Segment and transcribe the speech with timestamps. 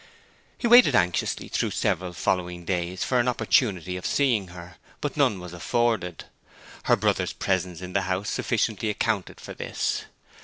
[0.57, 5.39] He waited anxiously through several following days for an opportunity of seeing her, but none
[5.39, 6.25] was afforded.
[6.85, 10.05] Her brother's presence in the house sufficiently accounted for this.